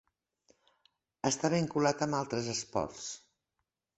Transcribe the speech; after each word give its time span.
Està 1.29 1.51
vinculat 1.55 2.03
amb 2.07 2.19
altres 2.21 2.49
esports. 2.57 3.07